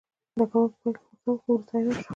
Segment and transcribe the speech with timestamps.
[0.37, 2.07] ډګروال په پیل کې غوسه و خو وروسته حیران شو